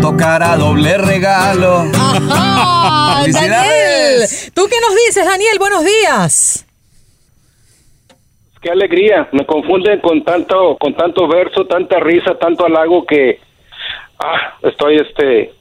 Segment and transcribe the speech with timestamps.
[0.00, 1.84] tocará doble regalo.
[1.94, 4.52] Ajá, Daniel, ¡Felicidades!
[4.54, 5.56] ¿tú qué nos dices, Daniel?
[5.58, 6.66] Buenos días.
[8.60, 13.38] Qué alegría, me confunden con tanto, con tanto verso, tanta risa, tanto halago que
[14.18, 15.52] ah, estoy este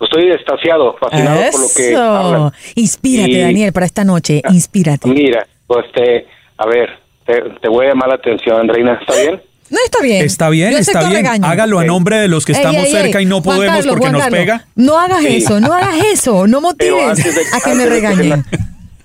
[0.00, 2.00] estoy estasiado, fascinado por lo que Eso.
[2.02, 2.52] hablan.
[2.76, 4.42] Inspírate, Y- Daniel, para esta noche.
[4.50, 5.08] Inspírate.
[5.08, 6.90] Mira, pues te, a ver,
[7.28, 9.40] te, te voy a llamar la atención, Andreina, ¿está bien?
[9.70, 10.24] No está bien.
[10.24, 11.12] Está bien, Yo está bien.
[11.12, 11.46] regaño.
[11.46, 13.24] Hágalo a nombre de los que Ey, estamos ey, cerca ey.
[13.26, 14.64] y no Juan podemos Carlos, porque Juan nos Carlos, pega.
[14.76, 15.36] No hagas Sí.
[15.36, 16.46] eso, no hagas eso.
[16.46, 18.44] No motives de, a que me regañen.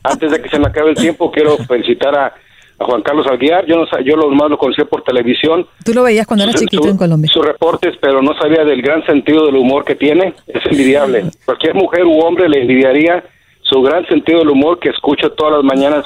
[0.03, 3.66] antes de que se me acabe el tiempo, quiero felicitar a, a Juan Carlos Alguiar.
[3.66, 5.67] Yo no yo lo más lo conocí por televisión.
[5.84, 7.29] Tú lo veías cuando eras chiquito su- en Colombia.
[7.34, 10.34] Sus reportes, pero no sabía del gran sentido del humor que tiene.
[10.47, 11.25] Es envidiable.
[11.44, 13.22] Cualquier mujer u hombre le envidiaría
[13.63, 16.05] su gran sentido del humor que escucho todas las mañanas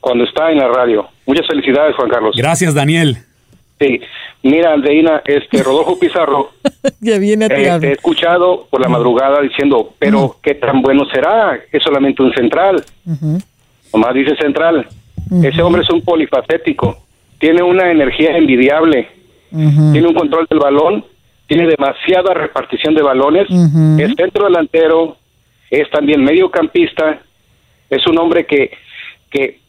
[0.00, 1.08] cuando está en la radio.
[1.26, 2.34] Muchas felicidades, Juan Carlos.
[2.36, 3.18] Gracias, Daniel.
[3.80, 4.00] Sí.
[4.42, 6.50] Mira, Andreina, este Rodolfo Pizarro,
[7.00, 11.58] Ya viene a eh, he escuchado por la madrugada diciendo, pero ¿qué tan bueno será?
[11.72, 12.84] Es solamente un central.
[13.92, 14.86] Nomás dice central.
[15.42, 16.98] Ese hombre es un polifacético.
[17.38, 19.08] Tiene una energía envidiable.
[19.50, 21.04] Tiene un control del balón.
[21.46, 23.48] Tiene demasiada repartición de balones.
[23.98, 25.16] Es centro delantero.
[25.70, 27.20] Es también mediocampista.
[27.90, 28.70] Es un hombre que,
[29.30, 29.60] que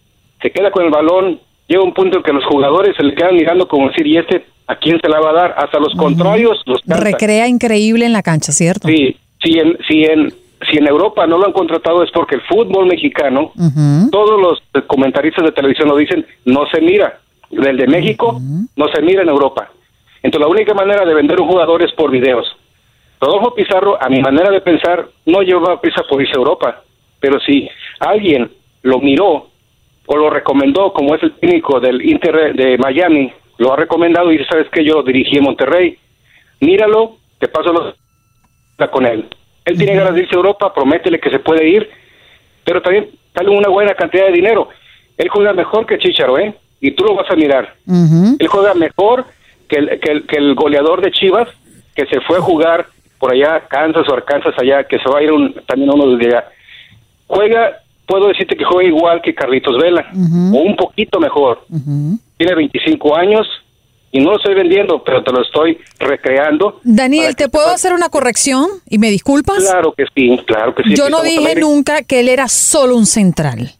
[0.41, 1.39] se queda con el balón.
[1.67, 4.45] Llega un punto en que los jugadores se le quedan mirando como decir, ¿y este
[4.67, 5.55] a quién se la va a dar?
[5.57, 6.81] Hasta los contrarios los.
[6.85, 8.88] Recrea increíble en la cancha, ¿cierto?
[8.88, 10.33] Sí, si en, si en,
[10.69, 13.51] si en Europa no lo han contratado es porque el fútbol mexicano,
[14.11, 17.19] todos los comentaristas de televisión lo dicen, no se mira.
[17.51, 18.39] Del de México
[18.75, 19.71] no se mira en Europa.
[20.21, 22.45] Entonces la única manera de vender un jugador es por videos.
[23.19, 26.83] Rodolfo Pizarro, a mi manera de pensar, no lleva prisa por irse a Europa.
[27.19, 27.67] Pero si
[28.00, 28.51] alguien
[28.83, 29.48] lo miró
[30.11, 34.37] o lo recomendó, como es el técnico del Inter de Miami, lo ha recomendado y
[34.37, 34.83] dice, ¿sabes qué?
[34.83, 35.99] Yo lo dirigí en Monterrey.
[36.61, 37.95] Míralo, te paso los
[38.91, 39.27] con él.
[39.65, 41.87] Él tiene ganas de irse a Europa, prométele que se puede ir,
[42.63, 44.69] pero también sale una buena cantidad de dinero.
[45.15, 46.55] Él juega mejor que Chicharo, ¿eh?
[46.81, 47.75] Y tú lo vas a mirar.
[48.39, 49.25] Él juega mejor
[49.67, 51.49] que el, que, el, que el goleador de Chivas,
[51.93, 52.87] que se fue a jugar
[53.19, 56.25] por allá, Kansas o Arkansas allá, que se va a ir un, también uno de
[56.25, 56.45] allá.
[57.27, 57.77] Juega,
[58.09, 61.65] puedo decirte que juega igual que Carlitos Vela, o un poquito mejor.
[62.37, 63.47] Tiene 25 años
[64.11, 66.79] y no lo estoy vendiendo, pero te lo estoy recreando.
[66.83, 68.65] Daniel, ¿te que puedo hacer una corrección?
[68.89, 69.59] ¿Y me disculpas?
[69.59, 70.95] Claro que sí, claro que sí.
[70.95, 73.71] Yo no dije nunca que él era solo un central.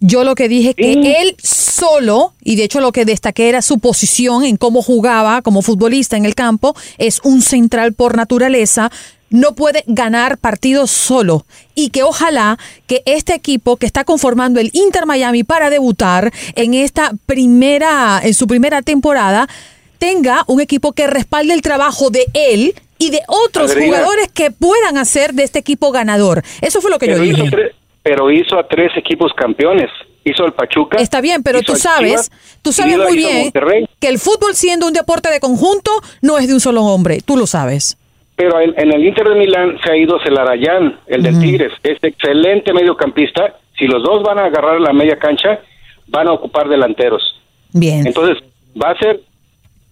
[0.00, 1.14] Yo lo que dije que Sí.
[1.18, 5.62] él solo, y de hecho lo que destaqué era su posición en cómo jugaba como
[5.62, 8.90] futbolista en el campo, es un central por naturaleza,
[9.34, 12.56] no puede ganar partidos solo y que ojalá
[12.86, 18.32] que este equipo que está conformando el Inter Miami para debutar en esta primera en
[18.32, 19.48] su primera temporada
[19.98, 24.98] tenga un equipo que respalde el trabajo de él y de otros jugadores que puedan
[24.98, 26.42] hacer de este equipo ganador.
[26.60, 27.50] Eso fue lo que yo dije.
[27.50, 27.72] tres,
[28.04, 29.90] pero hizo a tres equipos campeones.
[30.24, 30.98] Hizo al Pachuca.
[30.98, 32.30] Está bien, pero tú sabes, Chivas,
[32.62, 33.52] tú sabes muy bien
[33.98, 35.90] que el fútbol siendo un deporte de conjunto
[36.22, 37.98] no es de un solo hombre, tú lo sabes.
[38.36, 41.72] Pero en, en el Inter de Milán se ha ido Celarayán, el del Tigres.
[41.82, 43.54] Es excelente mediocampista.
[43.78, 45.60] Si los dos van a agarrar la media cancha,
[46.08, 47.22] van a ocupar delanteros.
[47.72, 48.06] Bien.
[48.06, 48.42] Entonces,
[48.80, 49.20] va a ser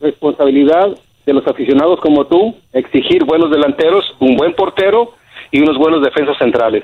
[0.01, 0.89] responsabilidad
[1.25, 5.13] de los aficionados como tú exigir buenos delanteros, un buen portero
[5.53, 6.83] y unos buenos defensas centrales.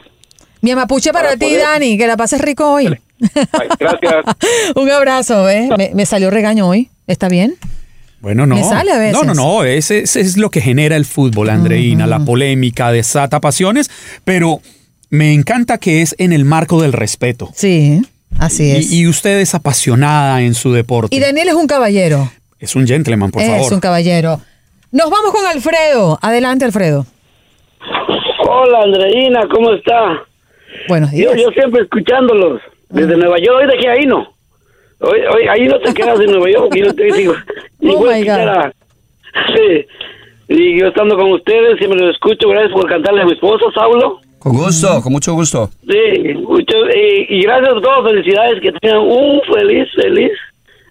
[0.60, 2.88] Mi mapuche para, para ti, poder- Dani, que la pases rico hoy.
[3.78, 4.24] Gracias.
[4.76, 5.68] Un abrazo, ¿eh?
[5.76, 6.88] Me, me salió regaño hoy.
[7.06, 7.54] ¿Está bien?
[8.20, 8.56] Bueno, no.
[8.56, 9.12] Me sale a veces.
[9.12, 9.64] No, no, no.
[9.64, 12.06] Ese, ese es lo que genera el fútbol, Andreina.
[12.06, 13.90] La polémica desata pasiones,
[14.24, 14.60] pero
[15.10, 17.50] me encanta que es en el marco del respeto.
[17.54, 18.02] Sí,
[18.38, 18.90] así es.
[18.92, 21.14] Y, y usted es apasionada en su deporte.
[21.14, 22.30] Y Daniel es un caballero.
[22.58, 23.72] es un gentleman, por es favor.
[23.72, 24.40] un caballero.
[24.90, 26.18] Nos vamos con Alfredo.
[26.22, 27.06] Adelante, Alfredo.
[28.48, 30.22] Hola, Andreina, ¿cómo está?
[30.88, 31.34] Buenos Yo, días.
[31.36, 33.58] yo siempre escuchándolos desde Nueva York.
[33.60, 34.26] Hoy dejé ahí, ¿no?
[35.00, 36.74] Hoy, hoy, ahí no te quedas en Nueva York.
[36.74, 37.34] Yo te digo,
[37.80, 38.48] y Oh, my God.
[38.48, 38.72] a-
[39.54, 39.86] Sí.
[40.48, 42.48] Y yo estando con ustedes, siempre los escucho.
[42.48, 44.20] Gracias por cantarle a mi esposo, Saulo.
[44.38, 45.68] Con gusto, con mucho gusto.
[45.86, 48.10] Sí, mucho, y, y gracias a todos.
[48.10, 48.60] Felicidades.
[48.62, 50.30] Que tengan un feliz, feliz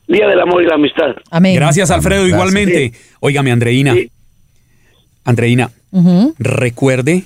[0.08, 1.16] Día del Amor y la Amistad.
[1.32, 1.56] Amén.
[1.56, 2.92] Gracias, Alfredo, igualmente.
[3.20, 3.94] Óigame, Andreina.
[3.94, 4.10] Sí.
[5.26, 6.34] Andreina, Ujú.
[6.40, 7.24] recuerde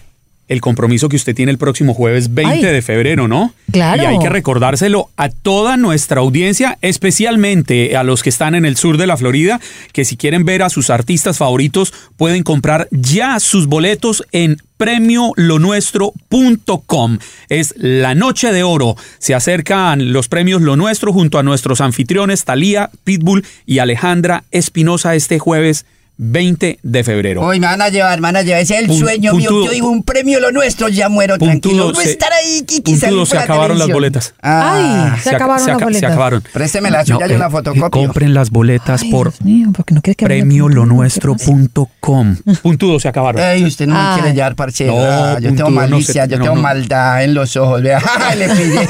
[0.52, 2.74] el compromiso que usted tiene el próximo jueves 20 Ay.
[2.74, 3.54] de febrero, ¿no?
[3.72, 4.04] Claro.
[4.04, 8.76] Y hay que recordárselo a toda nuestra audiencia, especialmente a los que están en el
[8.76, 9.62] sur de la Florida,
[9.94, 17.20] que si quieren ver a sus artistas favoritos pueden comprar ya sus boletos en premiolonuestro.com.
[17.48, 18.98] Es la noche de oro.
[19.20, 25.16] Se acercan los premios Lo Nuestro junto a nuestros anfitriones Talía, Pitbull y Alejandra Espinosa
[25.16, 25.86] este jueves
[26.24, 27.42] 20 de febrero.
[27.42, 28.62] Hoy me van a llevar, me van a llevar.
[28.62, 29.50] Ese es el Pun- sueño mío.
[29.50, 29.66] puntudo.
[29.66, 31.86] Yo digo un premio lo nuestro, ya muero tranquilo.
[31.86, 34.36] Puntudo No se- estar ahí, Kiki, salir puntudo por se la acabaron las boletas.
[34.40, 36.00] Ah, Ay, se ac- acabaron las boletas.
[36.00, 36.44] Se acabaron.
[36.54, 37.90] Présteme la suya y una fotocopia.
[37.90, 42.38] Compren las boletas Ay, por mío, no premiolonuestro.com.
[42.62, 43.42] Puntudo se acabaron.
[43.42, 44.06] Ey, usted no Ay.
[44.18, 44.94] me quiere llevar, parcero.
[44.94, 46.62] No, Ah, yo puntudo, tengo no malicia, yo no, tengo no.
[46.62, 47.82] maldad en los ojos.
[47.82, 48.00] Vea,
[48.38, 48.82] le pillé.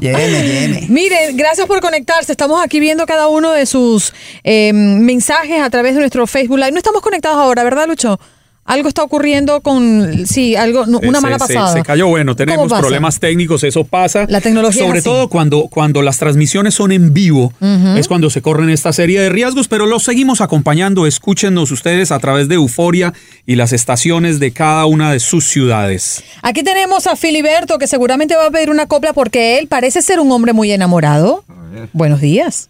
[0.00, 0.86] Lléveme, lléveme.
[0.90, 2.32] Miren, gracias por conectarse.
[2.32, 4.12] Estamos aquí viendo cada uno de sus
[4.44, 6.72] eh, mensajes a través de nuestro Facebook Live.
[6.72, 8.18] No estamos conectados ahora, ¿verdad, Lucho?
[8.66, 11.72] Algo está ocurriendo con, sí, algo, no, una Se- mala se- pasada.
[11.72, 14.26] Se, cayó, bueno, ¿Cómo tenemos problemas técnicos, eso pasa.
[14.28, 15.08] La tecnología es Sobre así.
[15.08, 17.52] todo cuando, cuando las transmisiones son en vivo,
[17.96, 21.06] es cuando se corren esta serie de riesgos, pero los seguimos acompañando.
[21.06, 23.12] Escúchenos ustedes a través de Euforia
[23.44, 26.22] y las estaciones de cada una de sus ciudades.
[26.42, 30.20] Aquí tenemos a Filiberto, que seguramente va a pedir una copla porque él parece ser
[30.20, 31.44] un hombre muy enamorado.
[31.92, 32.68] Buenos días.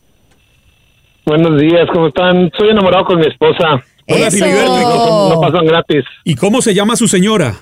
[1.27, 2.51] Buenos días, ¿cómo están?
[2.59, 3.83] Soy enamorado con mi esposa.
[4.09, 4.31] Hola.
[4.31, 6.05] Filiberto, ¿y cómo- No pasan gratis.
[6.25, 7.55] ¿Y cómo se llama su señora?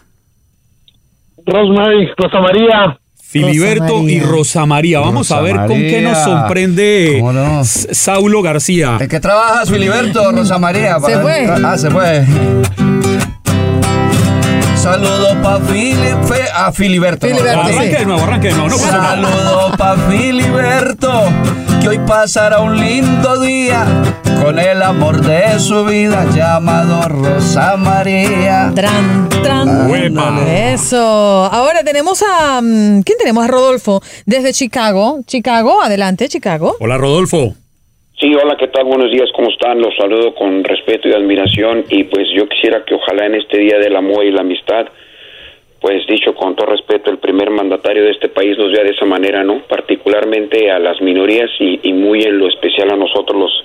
[1.47, 2.99] Rosemary, Rosa María.
[3.23, 4.21] Filiberto Rosa y.
[4.21, 5.01] Rosa María.
[5.01, 7.63] Vamos Rosa a ver con qué nos sorprende ¿Cómo no?
[7.65, 8.97] Saulo García.
[8.99, 10.99] ¿De qué trabajas, Filiberto, Rosa María?
[11.01, 11.47] Se fue.
[11.63, 12.25] Ah, se fue.
[14.77, 17.27] Saludo pa' Filipe, a Filiberto.
[17.27, 17.75] no, Filiberto, no, sí.
[17.77, 18.69] Arranque de nuevo, arranque de nuevo.
[18.71, 18.77] No.
[18.79, 21.23] Saludo pa' Filiberto,
[22.09, 23.85] pasará un lindo día
[24.43, 28.73] con el amor de su vida llamado Rosa María.
[28.75, 29.91] Tran, tran.
[29.91, 30.41] Uepa.
[30.73, 30.97] Eso.
[30.97, 32.63] Ahora tenemos a.
[32.63, 33.45] mm, ¿Quién tenemos?
[33.45, 35.19] A Rodolfo, desde Chicago.
[35.27, 36.77] Chicago, adelante, Chicago.
[36.81, 37.53] Hola, Rodolfo.
[38.19, 38.87] Sí, hola, ¿qué tal?
[38.87, 39.79] Buenos días, ¿cómo están?
[39.79, 43.79] Los saludo con respeto y admiración y pues yo quisiera que ojalá en este Día
[43.79, 44.87] del Amor y la Amistad,
[45.81, 49.05] pues dicho con todo respeto, el primer mandatario de este país nos vea de esa
[49.07, 49.61] manera, ¿no?
[49.69, 53.63] Particularmente a las minorías y, y muy en lo especial a nosotros los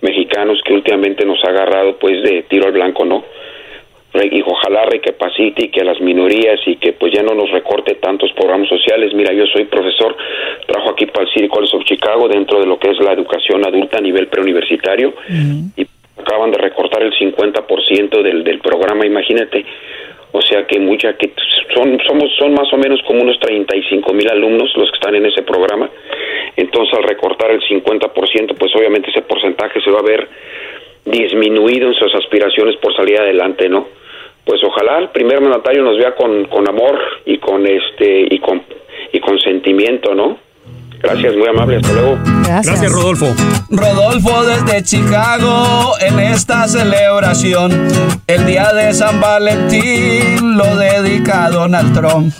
[0.00, 3.24] mexicanos que últimamente nos ha agarrado pues de tiro al blanco, ¿no?
[4.12, 7.50] Re- y ojalá recapacite y que a las minorías y que pues ya no nos
[7.50, 9.14] recorte tantos programas sociales.
[9.14, 10.16] Mira, yo soy profesor,
[10.66, 13.64] trabajo aquí para el City College of Chicago dentro de lo que es la educación
[13.64, 15.14] adulta a nivel preuniversitario
[15.76, 15.86] y
[16.20, 19.64] acaban de recortar el 50% del, del programa, imagínate.
[20.32, 21.30] O sea que mucha que
[21.74, 25.26] son somos son más o menos como unos 35 mil alumnos los que están en
[25.26, 25.90] ese programa.
[26.56, 30.28] Entonces al recortar el 50%, pues obviamente ese porcentaje se va a ver
[31.04, 33.88] disminuido en sus aspiraciones por salir adelante, ¿no?
[34.44, 38.62] Pues ojalá el primer mandatario nos vea con, con amor y con este y con
[39.12, 40.38] y con sentimiento, ¿no?
[41.02, 42.18] Gracias, muy amable, hasta luego.
[42.44, 42.66] Gracias.
[42.66, 43.34] Gracias, Rodolfo.
[43.70, 47.88] Rodolfo desde Chicago en esta celebración.
[48.26, 52.32] El día de San Valentín lo dedica a Donald Trump.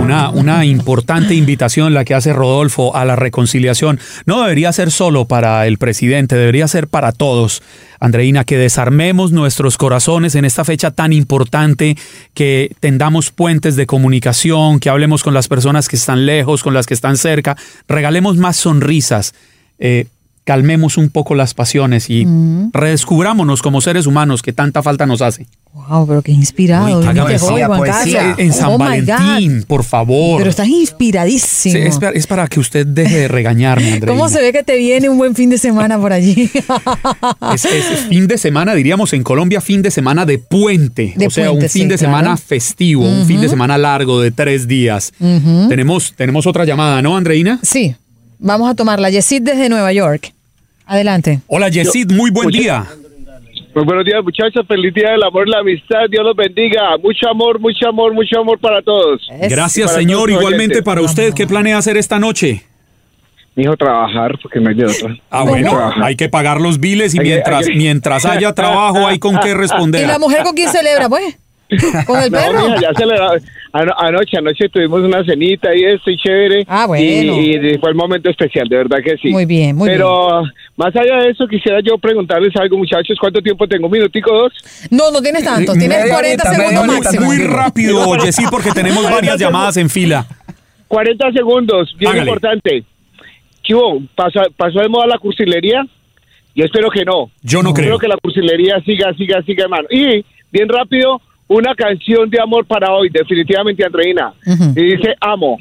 [0.00, 3.98] Una, una importante invitación la que hace Rodolfo a la reconciliación.
[4.24, 7.62] No debería ser solo para el presidente, debería ser para todos.
[7.98, 11.96] Andreina, que desarmemos nuestros corazones en esta fecha tan importante,
[12.34, 16.86] que tendamos puentes de comunicación, que hablemos con las personas que están lejos, con las
[16.86, 17.56] que están cerca,
[17.88, 19.34] regalemos más sonrisas.
[19.78, 20.06] Eh,
[20.46, 22.24] calmemos un poco las pasiones y
[22.72, 25.46] redescubrámonos como seres humanos que tanta falta nos hace.
[25.74, 27.00] Wow, pero qué inspirado.
[27.00, 28.18] Uy, poesía, Juan poesía.
[28.20, 28.38] Carlos.
[28.38, 28.78] En San Oh.
[28.78, 30.38] Valentín, por favor.
[30.38, 31.72] Pero estás inspiradísimo.
[31.74, 34.06] Sí, es, pa- es para que usted deje de regañarme, Andreina.
[34.18, 36.50] ¿Cómo se ve que te viene un buen fin de semana por allí?
[37.54, 41.12] Es, es fin de semana, diríamos en Colombia, fin de semana de puente.
[41.16, 42.12] De o sea, puente, un fin sí, de claro.
[42.16, 45.12] semana festivo, un fin de semana largo de tres días.
[45.68, 47.58] tenemos, tenemos otra llamada, ¿no, Andreina?
[47.62, 47.94] sí,
[48.38, 49.10] vamos a tomarla.
[49.10, 50.32] Yesid desde Nueva York.
[50.86, 51.40] Adelante.
[51.48, 52.84] Hola, Yesid, muy buen día.
[53.74, 54.64] Muy buenos días, muchachos.
[54.66, 56.08] Feliz día del amor y la amistad.
[56.10, 56.96] Dios los bendiga.
[57.02, 59.20] Mucho amor, mucho amor, mucho amor para todos.
[59.40, 60.28] Es- Gracias, para señor.
[60.28, 62.62] todos Igualmente para usted, ¿qué planea hacer esta noche?
[63.54, 65.16] Mi hijo trabajar, porque no hay de otra.
[65.30, 66.04] Ah, bueno, trabajar.
[66.04, 69.38] hay que pagar los biles y Hay mientras, hay que- mientras haya trabajo hay con
[69.40, 70.06] qué ¿Y responder.
[70.06, 71.38] la mujer con quién celebra, pues?
[72.06, 72.68] ¿Con el No, perro?
[72.68, 73.14] mija, ya se le
[73.80, 76.64] ano- anoche, anoche tuvimos una cenita y esto y chévere.
[76.68, 77.04] Ah, bueno.
[77.04, 79.30] Y, y fue el momento especial, de verdad que sí.
[79.30, 80.42] Muy bien, muy Pero
[80.76, 83.16] más allá de eso, quisiera yo preguntarles algo, muchachos.
[83.20, 83.86] ¿Cuánto tiempo tengo?
[83.86, 84.52] ¿Un minutico, dos?
[84.90, 85.72] No, no tienes tanto.
[85.72, 87.26] Tienes Media 40 horita, media segundos máximo.
[87.26, 90.26] Muy rápido, Yesid, porque tenemos varias llamadas en fila.
[90.88, 92.30] 40 segundos, bien Hágale.
[92.30, 92.84] importante.
[93.62, 94.00] ¿Qué hubo?
[94.14, 95.84] ¿Pasó, ¿Pasó de moda la cursilería?
[96.54, 97.30] Yo espero que no.
[97.42, 97.84] Yo no creo.
[97.94, 99.88] Espero que la cursilería siga, siga, siga, hermano.
[99.90, 104.32] Y, bien rápido, una canción de amor para hoy, definitivamente, Andreina.
[104.74, 105.58] Y dice, amo.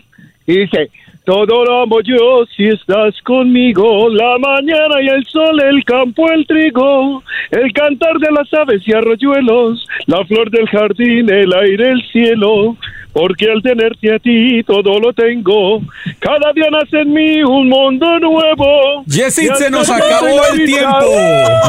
[0.48, 0.90] Y dice,
[1.26, 6.46] todo lo amo yo si estás conmigo, la mañana y el sol, el campo, el
[6.46, 12.02] trigo, el cantar de las aves y arroyuelos, la flor del jardín, el aire, el
[12.12, 12.78] cielo,
[13.16, 15.80] porque al tenerte a ti todo lo tengo,
[16.20, 19.06] cada día nace en mí un mundo nuevo.
[19.06, 21.06] Yesid, Y se nos acabó el tiempo.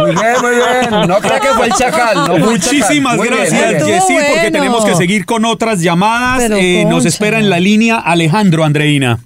[0.01, 1.09] Muy bien, muy bien.
[1.09, 2.17] No creo que fue el chacal.
[2.17, 2.73] No fue el chacal.
[2.73, 6.51] Muchísimas gracias, Yesid, porque tenemos que seguir con otras llamadas.
[6.51, 9.21] Eh, nos espera en la línea Alejandro Andreina.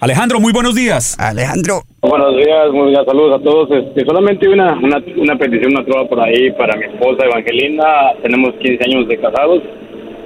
[0.00, 1.14] Alejandro, muy buenos días.
[1.20, 1.82] Alejandro.
[2.00, 3.70] Buenos días, muy bien, saludos a todos.
[3.70, 7.84] Este, solamente una, una, una petición, una trova por ahí para mi esposa Evangelina.
[8.22, 9.62] Tenemos 15 años de casados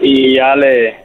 [0.05, 1.05] y ya le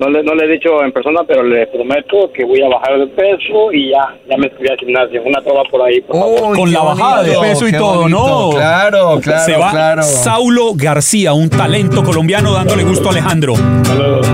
[0.00, 2.98] no, le, no le he dicho en persona, pero le prometo que voy a bajar
[2.98, 5.22] de peso y ya, ya me escribí al gimnasio.
[5.22, 6.56] Una trova por ahí, por favor.
[6.56, 8.18] Con la bajada de peso y todo, bonito.
[8.18, 8.50] ¿no?
[8.50, 10.02] Claro, claro, Se va claro.
[10.02, 13.54] Saulo García, un talento colombiano dándole gusto a Alejandro.
[13.84, 14.26] Saludos.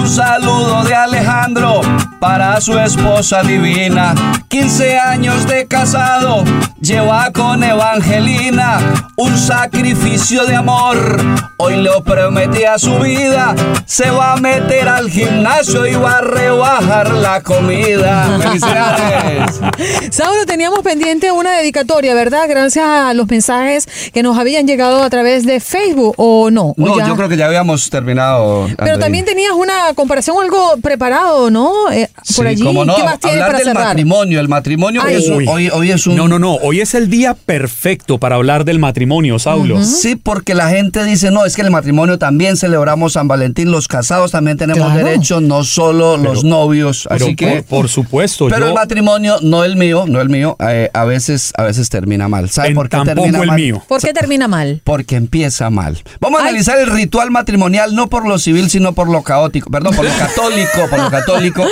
[0.00, 1.82] Un saludo de Alejandro
[2.20, 4.14] para su esposa divina.
[4.48, 6.42] 15 años de casado,
[6.80, 8.78] lleva con Evangelina
[9.16, 10.96] un sacrificio de amor.
[11.58, 13.54] Hoy le prometí a su vida,
[13.84, 18.38] se va a meter al gimnasio y va a rebajar la comida.
[18.42, 19.60] ¡Felicidades!
[20.10, 22.46] Saulo, teníamos pendiente una dedicatoria, ¿verdad?
[22.48, 26.68] Gracias a los mensajes que nos habían llegado a través de Facebook, ¿o no?
[26.70, 27.06] ¿O No, ya?
[27.06, 28.66] yo creo que ya habíamos terminado.
[28.78, 31.90] Pero también tenías una comparación, algo preparado, ¿no?
[31.92, 32.62] Eh, por Sí, allí.
[32.62, 33.84] cómo no, ¿Qué más tienes para del cerrar?
[33.88, 34.40] matrimonio.
[34.40, 35.16] El matrimonio Ay.
[35.16, 36.16] es un- hoy, hoy es un...
[36.16, 36.54] No, no, no.
[36.56, 39.82] Hoy es el día perfecto para hablar del matrimonio, Saulo.
[39.84, 43.88] Sí, porque la gente dice, no, es que el matrimonio también celebramos San Valentín, los
[43.88, 45.04] casados también tenemos Claro.
[45.06, 47.62] derecho, no solo los novios, Pero así que...
[47.62, 51.04] por, por supuesto, pero yo el matrimonio, no el mío, no el mío, eh, a
[51.04, 52.48] veces a veces termina mal.
[52.50, 53.56] ¿Sabe en por qué tampoco termina el mal?
[53.60, 53.82] mío.
[53.88, 54.80] ¿Por qué termina mal?
[54.84, 56.02] Porque empieza mal.
[56.20, 56.48] Vamos a Ay.
[56.50, 60.18] analizar el ritual matrimonial no por lo civil, sino por lo caótico, perdón, por lo
[60.18, 61.66] católico, por lo católico.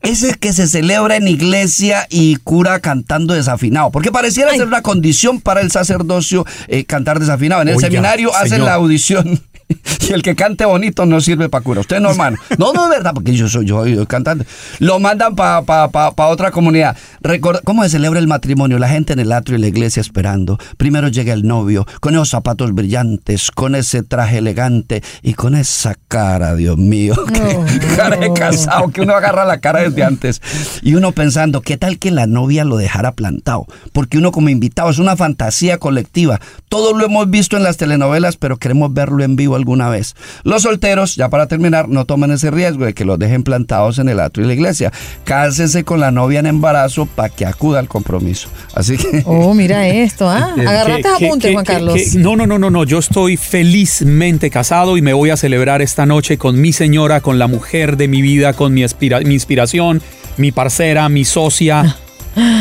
[0.00, 3.90] Ese que se celebra en iglesia y cura cantando desafinado.
[3.90, 4.58] Porque pareciera Ay.
[4.58, 7.62] ser una condición para el sacerdocio eh, cantar desafinado.
[7.62, 9.42] En el Oiga, seminario hacen la audición.
[10.08, 11.80] Y el que cante bonito no sirve para cura.
[11.82, 12.36] Usted no, hermano.
[12.58, 14.44] No, no es verdad, porque yo soy yo, yo cantante.
[14.80, 16.96] Lo mandan para pa, pa, pa otra comunidad.
[17.22, 18.78] Record- ¿Cómo se celebra el matrimonio?
[18.80, 20.58] La gente en el atrio y la iglesia esperando.
[20.78, 25.94] Primero llega el novio, con esos zapatos brillantes, con ese traje elegante y con esa
[26.08, 27.14] cara, Dios mío.
[27.32, 30.42] que cara de casado, que uno agarra la cara desde antes.
[30.82, 33.66] Y uno pensando, ¿qué tal que la novia lo dejara plantado?
[33.92, 36.40] Porque uno como invitado es una fantasía colectiva.
[36.68, 40.14] Todo lo hemos visto en las telenovelas, pero queremos verlo en vivo alguna vez.
[40.42, 44.08] Los solteros, ya para terminar, no tomen ese riesgo de que los dejen plantados en
[44.08, 44.92] el atrio y la iglesia.
[45.24, 48.48] Cásese con la novia en embarazo para que acuda al compromiso.
[48.74, 49.22] Así que...
[49.32, 50.54] Oh, mira esto, ¿ah?
[50.58, 51.94] Agarraste ¿Qué- qué- apuntes, Juan qué- Carlos.
[51.94, 52.84] qué- no, no, no, no, no.
[52.84, 57.38] Yo estoy felizmente casado y me voy a celebrar esta noche con mi señora, con
[57.38, 60.02] la mujer de mi vida, con mi, aspira- mi inspiración,
[60.36, 61.96] mi parcera, mi socia.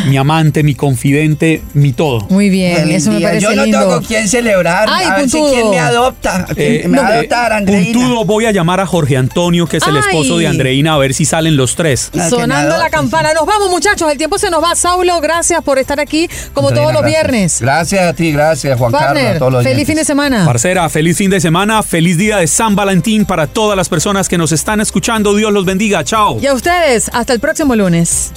[0.07, 2.25] Mi amante, mi confidente, mi todo.
[2.29, 3.27] Muy bien, Feliz eso me día.
[3.27, 3.79] parece Yo no lindo.
[3.79, 4.87] tengo con quién celebrar.
[4.91, 6.45] Ay, a ver si quién me adopta.
[6.55, 7.93] ¿Quién Eh, me va a eh, adoptar, Andreina?
[7.99, 10.01] puntudo, voy a llamar a Jorge Antonio, que es el Ay.
[10.07, 12.09] esposo de Andreina, a ver si salen los tres.
[12.13, 13.33] No, Sonando la campana.
[13.33, 14.11] Nos vamos, muchachos.
[14.11, 14.75] El tiempo se nos va.
[14.75, 17.23] Saulo, gracias por estar aquí como Andreina, todos los gracias.
[17.31, 17.61] viernes.
[17.61, 19.87] Gracias a ti, gracias Juan Carlos, a Partner, todos los feliz oyentes.
[19.87, 20.45] fin de semana.
[20.45, 24.37] Parcera, feliz fin de semana, feliz día de San Valentín para todas las personas que
[24.37, 25.35] nos están escuchando.
[25.35, 26.03] Dios los bendiga.
[26.03, 26.39] Chao.
[26.41, 28.31] Y a ustedes, hasta el próximo lunes.